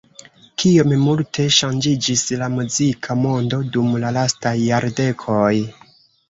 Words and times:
Kiom 0.61 0.93
multe 1.01 1.43
ŝanĝiĝis 1.57 2.23
la 2.43 2.47
muzika 2.53 3.17
mondo 3.27 3.61
dum 3.77 3.93
la 4.05 4.13
lastaj 4.17 4.55
jardekoj! 4.65 5.55